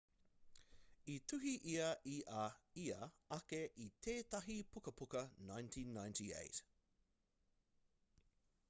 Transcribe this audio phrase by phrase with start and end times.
[1.15, 2.45] i tuhi ia i a
[2.85, 8.27] ia ake i tētahi pukapuka 1998